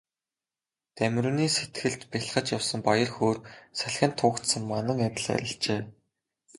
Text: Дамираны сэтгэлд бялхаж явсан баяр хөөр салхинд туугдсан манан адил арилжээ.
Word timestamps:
Дамираны 0.95 1.45
сэтгэлд 1.55 2.01
бялхаж 2.11 2.45
явсан 2.57 2.81
баяр 2.87 3.09
хөөр 3.15 3.37
салхинд 3.79 4.13
туугдсан 4.17 4.63
манан 4.71 4.97
адил 5.07 5.27
арилжээ. 5.35 5.81